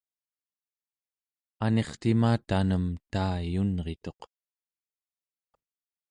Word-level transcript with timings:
anirtima 1.65 2.31
tanem 2.47 2.85
taiyunrituq 3.11 4.19